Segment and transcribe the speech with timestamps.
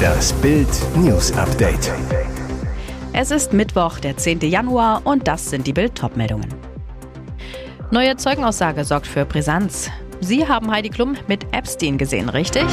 [0.00, 1.92] Das Bild News Update.
[3.12, 4.40] Es ist Mittwoch, der 10.
[4.40, 6.48] Januar und das sind die Bild meldungen
[7.90, 9.90] Neue Zeugenaussage sorgt für Brisanz.
[10.20, 12.66] Sie haben Heidi Klum mit Epstein gesehen, richtig?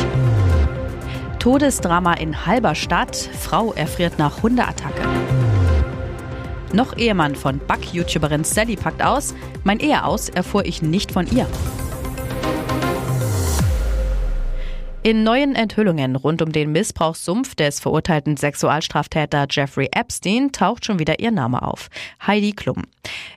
[1.40, 3.16] Todesdrama in Halberstadt.
[3.16, 5.02] Frau erfriert nach Hundeattacke.
[6.74, 9.34] Noch Ehemann von Back-YouTuberin Sally packt aus.
[9.64, 11.48] Mein Ehe aus erfuhr ich nicht von ihr.
[15.08, 21.22] In neuen Enthüllungen rund um den Missbrauchssumpf des verurteilten Sexualstraftäter Jeffrey Epstein taucht schon wieder
[21.22, 21.88] ihr Name auf.
[22.28, 22.84] Heidi Klum.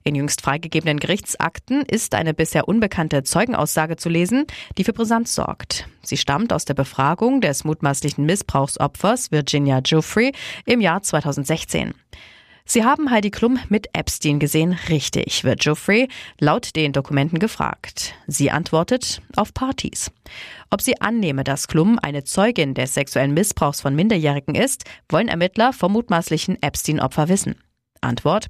[0.02, 4.46] In jüngst freigegebenen Gerichtsakten ist eine bisher unbekannte Zeugenaussage zu lesen,
[4.78, 5.86] die für Brisanz sorgt.
[6.02, 10.32] Sie stammt aus der Befragung des mutmaßlichen Missbrauchsopfers Virginia Giuffre
[10.64, 11.94] im Jahr 2016.
[12.72, 16.06] Sie haben Heidi Klum mit Epstein gesehen, richtig, wird Geoffrey
[16.38, 18.14] laut den Dokumenten gefragt.
[18.28, 20.12] Sie antwortet auf Partys.
[20.70, 25.72] Ob sie annehme, dass Klum eine Zeugin des sexuellen Missbrauchs von Minderjährigen ist, wollen Ermittler
[25.72, 27.56] vom mutmaßlichen Epstein-Opfer wissen.
[28.02, 28.46] Antwort.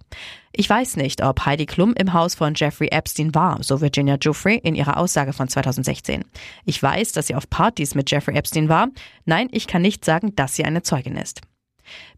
[0.53, 4.53] Ich weiß nicht, ob Heidi Klum im Haus von Jeffrey Epstein war, so Virginia Giuffre
[4.53, 6.27] in ihrer Aussage von 2016.
[6.67, 8.89] Ich weiß, dass sie auf Partys mit Jeffrey Epstein war.
[9.25, 11.41] Nein, ich kann nicht sagen, dass sie eine Zeugin ist.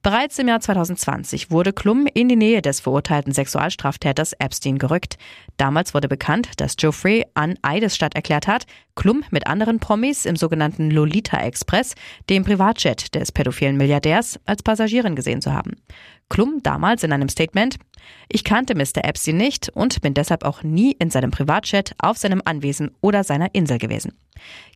[0.03, 5.17] Bereits im Jahr 2020 wurde Klum in die Nähe des verurteilten Sexualstraftäters Epstein gerückt.
[5.57, 10.91] Damals wurde bekannt, dass Geoffrey an Eidesstadt erklärt hat, Klum mit anderen Promis im sogenannten
[10.91, 11.95] Lolita Express,
[12.29, 15.77] dem Privatjet des pädophilen Milliardärs, als Passagierin gesehen zu haben.
[16.29, 17.77] Klum damals in einem Statement,
[18.29, 19.05] ich kannte Mr.
[19.05, 23.55] Epstein nicht und bin deshalb auch nie in seinem Privatjet, auf seinem Anwesen oder seiner
[23.55, 24.13] Insel gewesen.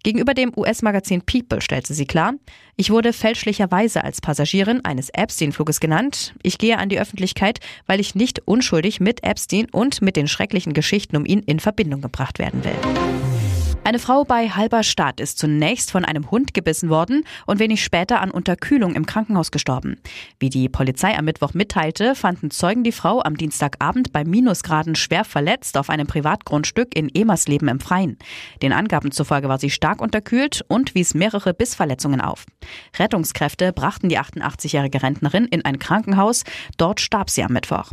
[0.03, 2.35] Gegenüber dem US-Magazin People stellte sie klar,
[2.77, 6.35] ich wurde fälschlicherweise als Passagierin eines Epstein-Fluges genannt.
[6.43, 10.75] Ich gehe an die Öffentlichkeit, weil ich nicht unschuldig mit Epstein und mit den schrecklichen
[10.75, 13.26] Geschichten um ihn in Verbindung gebracht werden will.
[13.87, 18.33] Eine Frau bei Halberstadt ist zunächst von einem Hund gebissen worden und wenig später an
[18.33, 20.01] Unterkühlung im Krankenhaus gestorben.
[20.41, 25.23] Wie die Polizei am Mittwoch mitteilte, fanden Zeugen die Frau am Dienstagabend bei Minusgraden schwer
[25.23, 28.19] verletzt auf einem Privatgrundstück in Emersleben im Freien.
[28.61, 32.45] Den Angaben zufolge war sie stark unterkühlt und wies mehrere Bissverletzungen auf.
[32.99, 36.43] Rettungskräfte brachten die 88-jährige Rentnerin in ein Krankenhaus.
[36.77, 37.93] Dort starb sie am Mittwoch.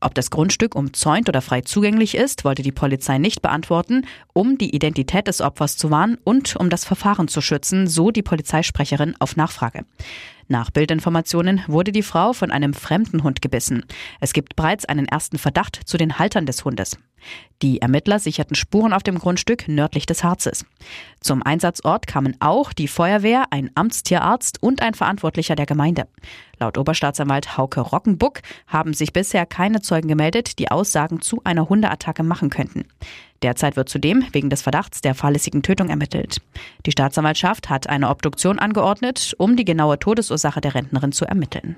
[0.00, 4.74] Ob das Grundstück umzäunt oder frei zugänglich ist, wollte die Polizei nicht beantworten, um die
[4.74, 9.36] Identität des Opfers zu warnen und um das Verfahren zu schützen, so die Polizeisprecherin auf
[9.36, 9.84] Nachfrage.
[10.48, 13.84] Nach Bildinformationen wurde die Frau von einem fremden Hund gebissen.
[14.18, 16.96] Es gibt bereits einen ersten Verdacht zu den Haltern des Hundes.
[17.60, 20.64] Die Ermittler sicherten Spuren auf dem Grundstück nördlich des Harzes.
[21.20, 26.06] Zum Einsatzort kamen auch die Feuerwehr, ein Amtstierarzt und ein Verantwortlicher der Gemeinde.
[26.60, 32.22] Laut Oberstaatsanwalt Hauke Rockenbuck haben sich bisher keine Zeugen gemeldet, die Aussagen zu einer Hundeattacke
[32.22, 32.84] machen könnten.
[33.42, 36.40] Derzeit wird zudem wegen des Verdachts der fahrlässigen Tötung ermittelt.
[36.86, 41.76] Die Staatsanwaltschaft hat eine Obduktion angeordnet, um die genaue Todesursache der Rentnerin zu ermitteln.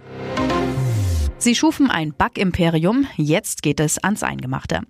[1.42, 4.82] Sie schufen ein Back-Imperium, jetzt geht es ans Eingemachte.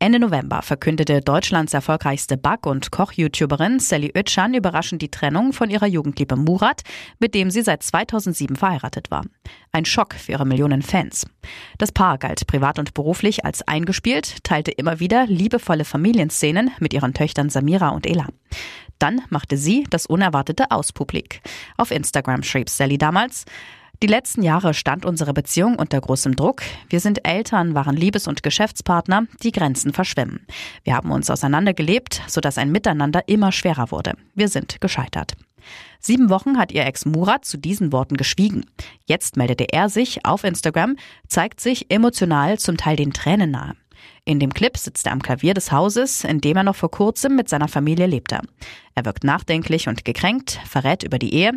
[0.00, 5.86] Ende November verkündete Deutschlands erfolgreichste Back- und Koch-YouTuberin Sally Özcan überraschend die Trennung von ihrer
[5.86, 6.82] Jugendliebe Murat,
[7.20, 9.22] mit dem sie seit 2007 verheiratet war.
[9.70, 11.24] Ein Schock für ihre Millionen Fans.
[11.78, 17.14] Das Paar galt privat und beruflich als eingespielt, teilte immer wieder liebevolle Familienszenen mit ihren
[17.14, 18.26] Töchtern Samira und Ela.
[18.98, 21.42] Dann machte sie das Unerwartete auspublik.
[21.76, 23.44] Auf Instagram schrieb Sally damals,
[24.02, 26.62] die letzten Jahre stand unsere Beziehung unter großem Druck.
[26.88, 30.44] Wir sind Eltern, waren Liebes- und Geschäftspartner, die Grenzen verschwimmen.
[30.82, 34.14] Wir haben uns auseinandergelebt, sodass ein Miteinander immer schwerer wurde.
[34.34, 35.34] Wir sind gescheitert.
[36.00, 38.66] Sieben Wochen hat ihr Ex Murat zu diesen Worten geschwiegen.
[39.06, 40.96] Jetzt meldete er sich auf Instagram,
[41.28, 43.74] zeigt sich emotional zum Teil den Tränen nahe.
[44.24, 47.34] In dem Clip sitzt er am Klavier des Hauses, in dem er noch vor kurzem
[47.34, 48.38] mit seiner Familie lebte.
[48.94, 51.52] Er wirkt nachdenklich und gekränkt, verrät über die Ehe.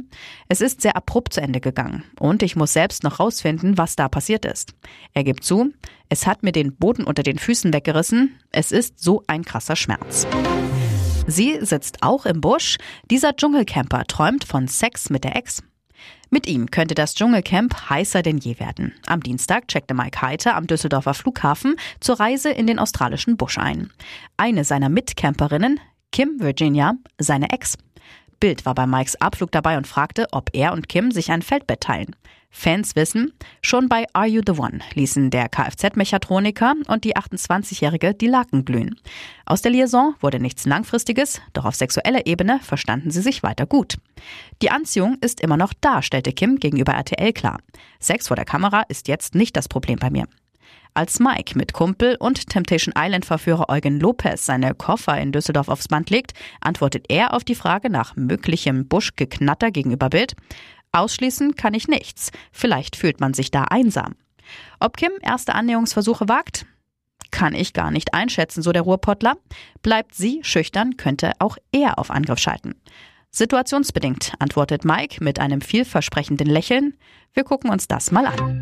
[0.47, 4.09] Es ist sehr abrupt zu Ende gegangen und ich muss selbst noch rausfinden, was da
[4.09, 4.73] passiert ist.
[5.13, 5.73] Er gibt zu,
[6.09, 8.39] es hat mir den Boden unter den Füßen weggerissen.
[8.51, 10.25] Es ist so ein krasser Schmerz.
[11.27, 12.77] Sie sitzt auch im Busch.
[13.09, 15.63] Dieser Dschungelcamper träumt von Sex mit der Ex.
[16.29, 18.93] Mit ihm könnte das Dschungelcamp heißer denn je werden.
[19.07, 23.91] Am Dienstag checkte Mike Heiter am Düsseldorfer Flughafen zur Reise in den australischen Busch ein.
[24.37, 25.79] Eine seiner Mitcamperinnen,
[26.11, 27.77] Kim Virginia, seine Ex.
[28.39, 31.81] Bild war bei Mikes Abflug dabei und fragte, ob er und Kim sich ein Feldbett
[31.81, 32.15] teilen.
[32.57, 38.27] Fans wissen, schon bei Are You the One ließen der Kfz-Mechatroniker und die 28-Jährige die
[38.27, 38.95] Laken glühen.
[39.45, 43.97] Aus der Liaison wurde nichts Langfristiges, doch auf sexueller Ebene verstanden sie sich weiter gut.
[44.61, 47.59] Die Anziehung ist immer noch da, stellte Kim gegenüber RTL klar.
[47.99, 50.25] Sex vor der Kamera ist jetzt nicht das Problem bei mir.
[50.93, 56.09] Als Mike mit Kumpel und Temptation Island-Verführer Eugen Lopez seine Koffer in Düsseldorf aufs Band
[56.09, 60.35] legt, antwortet er auf die Frage nach möglichem Buschgeknatter gegenüber Bild.
[60.93, 62.31] Ausschließen kann ich nichts.
[62.53, 64.15] Vielleicht fühlt man sich da einsam.
[64.79, 66.65] Ob Kim erste Annäherungsversuche wagt?
[67.31, 69.35] Kann ich gar nicht einschätzen, so der Ruhrpottler.
[69.81, 72.75] Bleibt sie schüchtern, könnte auch er auf Angriff schalten.
[73.31, 76.93] Situationsbedingt, antwortet Mike mit einem vielversprechenden Lächeln.
[77.33, 78.61] Wir gucken uns das mal an.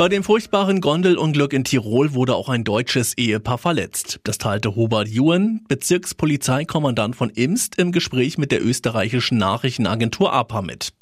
[0.00, 4.18] Bei dem furchtbaren Gondelunglück in Tirol wurde auch ein deutsches Ehepaar verletzt.
[4.24, 10.94] Das teilte Hubert Juhen, Bezirkspolizeikommandant von Imst, im Gespräch mit der österreichischen Nachrichtenagentur APA mit.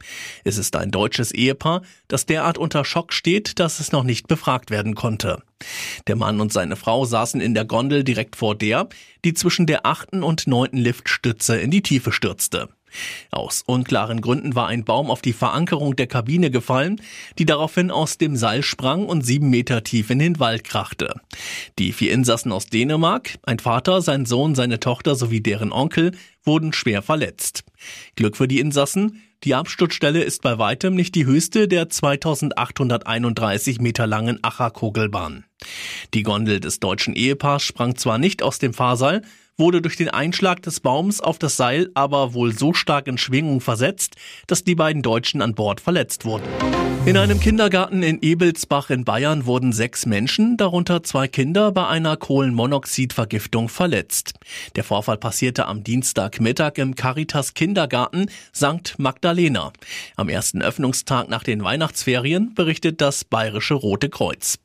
[0.43, 4.73] Es ist ein deutsches Ehepaar, das derart unter Schock steht, dass es noch nicht befragt
[4.73, 5.45] werden konnte.
[6.09, 8.89] Der Mann und seine Frau saßen in der Gondel direkt vor der,
[9.25, 12.69] die zwischen der achten und neunten Liftstütze in die Tiefe stürzte.
[13.31, 17.01] Aus unklaren Gründen war ein Baum auf die Verankerung der Kabine gefallen,
[17.39, 21.21] die daraufhin aus dem Seil sprang und sieben Meter tief in den Wald krachte.
[21.79, 26.13] Die vier Insassen aus Dänemark, ein Vater, sein Sohn, seine Tochter sowie deren Onkel,
[26.45, 27.65] wurden schwer verletzt.
[28.17, 34.09] Glück für die Insassen, die Absturzstelle ist bei weitem nicht die höchste der 2831 Meter
[34.09, 35.45] langen Acher-Kogelbahn.
[36.13, 39.23] Die Gondel des deutschen Ehepaars sprang zwar nicht aus dem Fahrseil,
[39.59, 43.61] wurde durch den Einschlag des Baums auf das Seil aber wohl so stark in Schwingung
[43.61, 44.15] versetzt,
[44.47, 46.45] dass die beiden Deutschen an Bord verletzt wurden.
[47.07, 52.19] In einem Kindergarten in Ebelsbach in Bayern wurden sechs Menschen, darunter zwei Kinder, bei einer
[52.19, 54.35] Kohlenmonoxidvergiftung verletzt.
[54.77, 58.99] Der Vorfall passierte am Dienstagmittag im Caritas Kindergarten St.
[58.99, 59.73] Magdalena.
[60.17, 64.59] Am ersten Öffnungstag nach den Weihnachtsferien berichtet das Bayerische Rote Kreuz.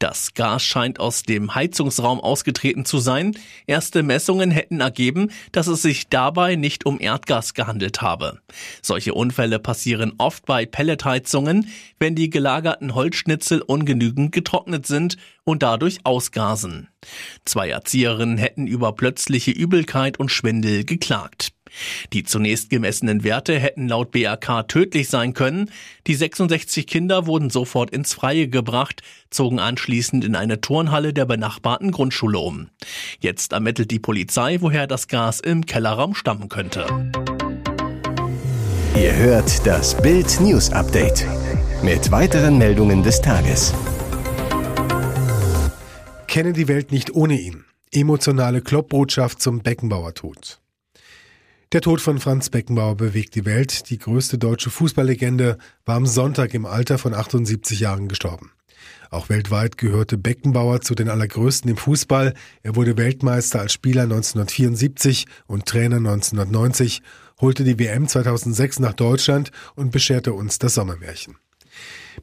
[0.00, 3.36] Das Gas scheint aus dem Heizungsraum ausgetreten zu sein.
[3.68, 8.40] Erste Messungen Messungen hätten ergeben, dass es sich dabei nicht um Erdgas gehandelt habe.
[8.82, 11.68] Solche Unfälle passieren oft bei Pelletheizungen,
[12.00, 16.88] wenn die gelagerten Holzschnitzel ungenügend getrocknet sind und dadurch ausgasen.
[17.44, 21.55] Zwei Erzieherinnen hätten über plötzliche Übelkeit und Schwindel geklagt.
[22.12, 25.70] Die zunächst gemessenen Werte hätten laut BRK tödlich sein können.
[26.06, 31.90] Die 66 Kinder wurden sofort ins Freie gebracht, zogen anschließend in eine Turnhalle der benachbarten
[31.90, 32.68] Grundschule um.
[33.20, 36.86] Jetzt ermittelt die Polizei, woher das Gas im Kellerraum stammen könnte.
[38.96, 41.26] Ihr hört das Bild News Update
[41.82, 43.74] mit weiteren Meldungen des Tages.
[46.26, 47.64] Kenne die Welt nicht ohne ihn.
[47.92, 50.60] Emotionale Kloppbotschaft zum Beckenbauer-Tod.
[51.76, 53.90] Der Tod von Franz Beckenbauer bewegt die Welt.
[53.90, 58.50] Die größte deutsche Fußballlegende war am Sonntag im Alter von 78 Jahren gestorben.
[59.10, 62.32] Auch weltweit gehörte Beckenbauer zu den allergrößten im Fußball.
[62.62, 67.02] Er wurde Weltmeister als Spieler 1974 und Trainer 1990,
[67.42, 71.36] holte die WM 2006 nach Deutschland und bescherte uns das Sommermärchen.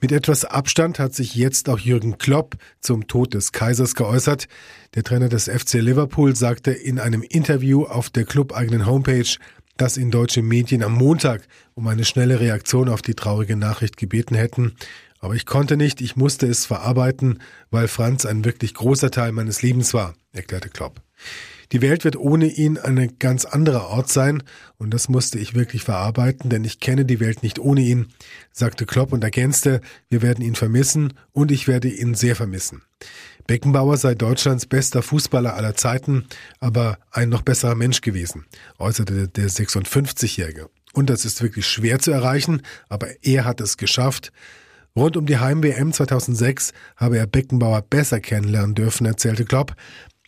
[0.02, 4.48] Mit etwas Abstand hat sich jetzt auch Jürgen Klopp zum Tod des Kaisers geäußert.
[4.96, 9.38] Der Trainer des FC Liverpool sagte in einem Interview auf der clubeigenen Homepage,
[9.78, 14.36] dass ihn deutsche Medien am Montag um eine schnelle Reaktion auf die traurige Nachricht gebeten
[14.36, 14.76] hätten.
[15.20, 17.40] Aber ich konnte nicht, ich musste es verarbeiten,
[17.72, 21.02] weil Franz ein wirklich großer Teil meines Lebens war, erklärte Klopp.
[21.72, 24.44] Die Welt wird ohne ihn eine ganz andere Ort sein
[24.78, 28.08] und das musste ich wirklich verarbeiten, denn ich kenne die Welt nicht ohne ihn,
[28.52, 32.84] sagte Klopp und ergänzte, wir werden ihn vermissen und ich werde ihn sehr vermissen.
[33.48, 36.26] Beckenbauer sei Deutschlands bester Fußballer aller Zeiten,
[36.60, 38.46] aber ein noch besserer Mensch gewesen,
[38.78, 40.70] äußerte der 56-Jährige.
[40.94, 44.32] Und das ist wirklich schwer zu erreichen, aber er hat es geschafft.
[44.96, 49.76] Rund um die Heim-WM 2006 habe er Beckenbauer besser kennenlernen dürfen, erzählte Klopp.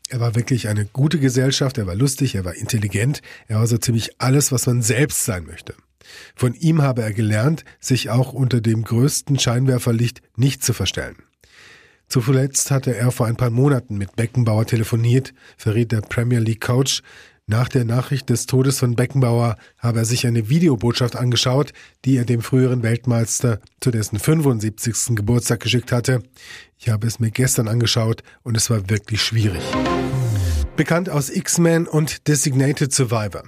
[0.10, 3.78] Er war wirklich eine gute Gesellschaft, er war lustig, er war intelligent, er war so
[3.78, 5.74] ziemlich alles, was man selbst sein möchte.
[6.36, 11.18] Von ihm habe er gelernt, sich auch unter dem größten Scheinwerferlicht nicht zu verstellen.
[12.08, 17.02] Zuletzt hatte er vor ein paar Monaten mit Beckenbauer telefoniert, verriet der Premier League Coach,
[17.48, 22.26] nach der Nachricht des Todes von Beckenbauer habe er sich eine Videobotschaft angeschaut, die er
[22.26, 25.16] dem früheren Weltmeister zu dessen 75.
[25.16, 26.24] Geburtstag geschickt hatte.
[26.80, 29.62] Ich habe es mir gestern angeschaut und es war wirklich schwierig.
[30.76, 33.44] Bekannt aus X-Men und Designated Survivor.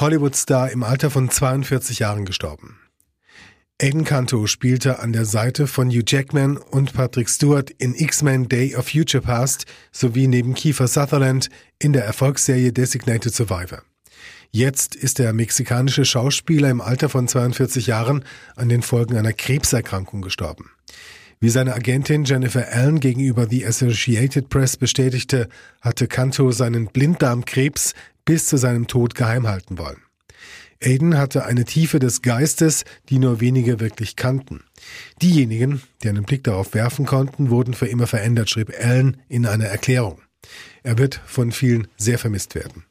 [0.00, 2.80] Hollywood-Star im Alter von 42 Jahren gestorben.
[3.80, 8.74] Aiden Canto spielte an der Seite von Hugh Jackman und Patrick Stewart in X-Men Day
[8.74, 13.82] of Future Past sowie neben Kiefer Sutherland in der Erfolgsserie Designated Survivor.
[14.50, 18.24] Jetzt ist der mexikanische Schauspieler im Alter von 42 Jahren
[18.56, 20.70] an den Folgen einer Krebserkrankung gestorben.
[21.38, 25.48] Wie seine Agentin Jennifer Allen gegenüber The Associated Press bestätigte,
[25.82, 27.92] hatte Canto seinen Blinddarmkrebs
[28.24, 30.00] bis zu seinem Tod geheim halten wollen.
[30.82, 34.64] Aiden hatte eine Tiefe des Geistes, die nur wenige wirklich kannten.
[35.22, 39.66] Diejenigen, die einen Blick darauf werfen konnten, wurden für immer verändert, schrieb Allen in einer
[39.66, 40.20] Erklärung.
[40.82, 42.84] Er wird von vielen sehr vermisst werden.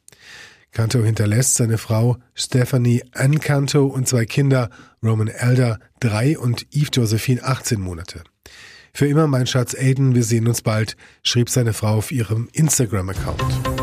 [0.72, 4.68] Canto hinterlässt seine Frau Stephanie Ann Canto und zwei Kinder,
[5.02, 8.24] Roman Elder drei und Eve Josephine 18 Monate.
[8.92, 13.75] Für immer mein Schatz Aiden, wir sehen uns bald, schrieb seine Frau auf ihrem Instagram-Account.